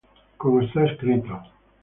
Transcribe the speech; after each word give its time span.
Como 0.39 0.61
está 0.63 0.83
escrito: 0.85 1.35